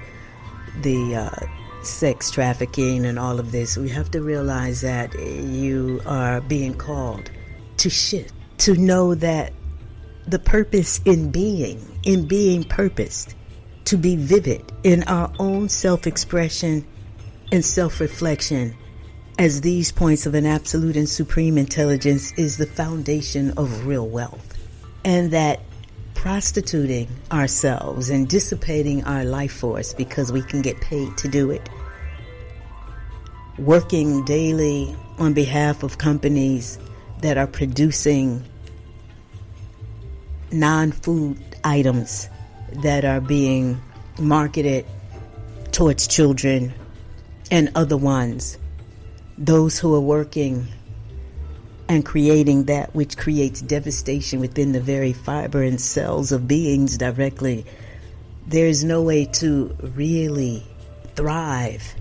[0.81, 6.41] the uh, sex trafficking and all of this, we have to realize that you are
[6.41, 7.29] being called
[7.77, 9.53] to shift, to know that
[10.27, 13.35] the purpose in being, in being purposed,
[13.85, 16.85] to be vivid in our own self expression
[17.51, 18.75] and self reflection,
[19.39, 24.47] as these points of an absolute and supreme intelligence is the foundation of real wealth.
[25.03, 25.61] And that
[26.21, 31.67] prostituting ourselves and dissipating our life force because we can get paid to do it.
[33.57, 36.77] Working daily on behalf of companies
[37.21, 38.43] that are producing
[40.51, 42.29] non food items
[42.83, 43.81] that are being
[44.19, 44.85] marketed
[45.71, 46.71] towards children
[47.49, 48.59] and other ones.
[49.39, 50.67] Those who are working
[51.91, 57.65] and creating that which creates devastation within the very fiber and cells of beings directly,
[58.47, 60.63] there is no way to really
[61.15, 61.93] thrive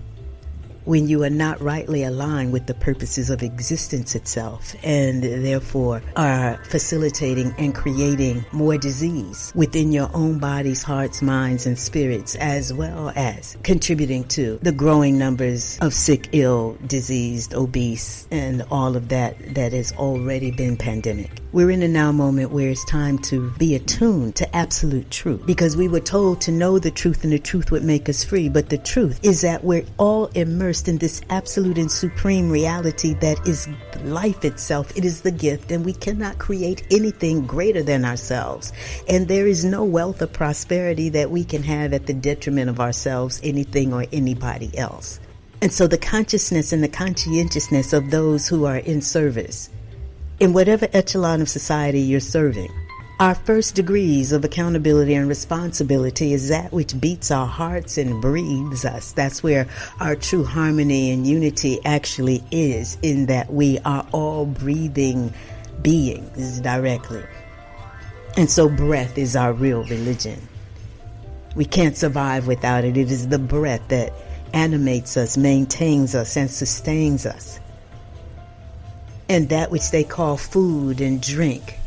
[0.85, 6.57] when you are not rightly aligned with the purposes of existence itself and therefore are
[6.65, 13.11] facilitating and creating more disease within your own bodies, hearts, minds, and spirits, as well
[13.15, 19.37] as contributing to the growing numbers of sick, ill, diseased, obese, and all of that
[19.55, 21.41] that has already been pandemic.
[21.51, 25.75] We're in a now moment where it's time to be attuned to absolute truth because
[25.75, 28.47] we were told to know the truth and the truth would make us free.
[28.47, 30.29] But the truth is that we're all
[30.71, 33.67] immersed in this absolute and supreme reality that is
[34.05, 34.95] life itself.
[34.95, 38.71] It is the gift and we cannot create anything greater than ourselves.
[39.09, 42.79] And there is no wealth or prosperity that we can have at the detriment of
[42.79, 45.19] ourselves, anything or anybody else.
[45.61, 49.69] And so the consciousness and the conscientiousness of those who are in service
[50.39, 52.71] in whatever echelon of society you're serving.
[53.21, 58.83] Our first degrees of accountability and responsibility is that which beats our hearts and breathes
[58.83, 59.11] us.
[59.11, 59.67] That's where
[59.99, 65.35] our true harmony and unity actually is, in that we are all breathing
[65.83, 67.23] beings directly.
[68.37, 70.41] And so breath is our real religion.
[71.55, 72.97] We can't survive without it.
[72.97, 74.13] It is the breath that
[74.51, 77.59] animates us, maintains us, and sustains us
[79.29, 81.77] and that which they call food and drink.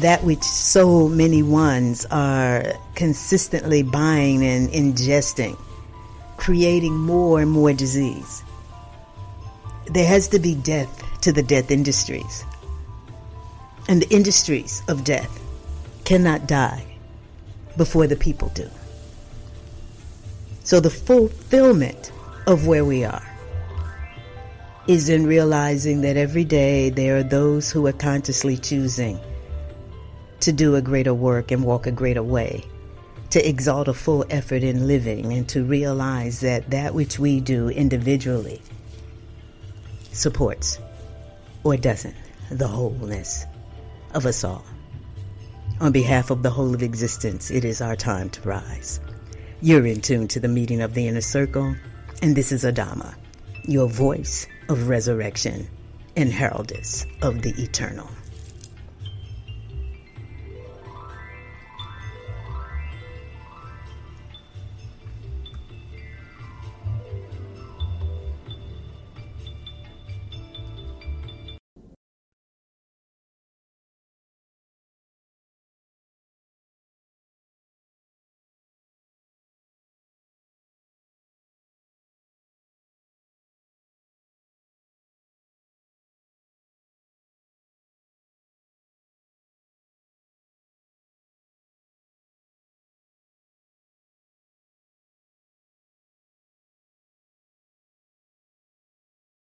[0.00, 5.58] That which so many ones are consistently buying and ingesting,
[6.36, 8.42] creating more and more disease.
[9.86, 12.44] There has to be death to the death industries.
[13.88, 15.40] And the industries of death
[16.04, 16.84] cannot die
[17.76, 18.68] before the people do.
[20.62, 22.12] So the fulfillment
[22.46, 23.26] of where we are
[24.86, 29.18] is in realizing that every day there are those who are consciously choosing
[30.40, 32.64] to do a greater work and walk a greater way,
[33.30, 37.68] to exalt a full effort in living, and to realize that that which we do
[37.68, 38.62] individually
[40.12, 40.78] supports
[41.64, 42.16] or doesn't
[42.50, 43.46] the wholeness
[44.14, 44.64] of us all.
[45.80, 49.00] On behalf of the whole of existence, it is our time to rise.
[49.60, 51.74] You're in tune to the meeting of the inner circle,
[52.22, 53.14] and this is Adama,
[53.64, 55.68] your voice of resurrection
[56.16, 58.08] and heraldess of the eternal.